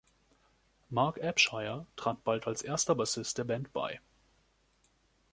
Mark 0.89 1.19
Abshire 1.23 1.85
trat 1.95 2.23
bald 2.23 2.47
als 2.47 2.63
erster 2.63 2.95
Bassist 2.95 3.37
der 3.37 3.43
Band 3.43 3.71
bei. 3.71 3.99